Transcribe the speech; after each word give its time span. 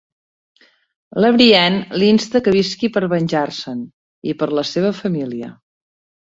La 1.23 1.29
Brienne 1.35 1.99
l'insta 2.03 2.41
que 2.47 2.53
visqui 2.55 2.89
per 2.95 3.05
venjar-se'n 3.13 3.85
i 4.33 4.37
per 4.41 4.49
la 4.61 4.65
seva 4.71 4.95
família. 5.03 5.53